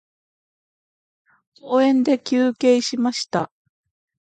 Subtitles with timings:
[1.59, 3.51] 公園で休憩しました。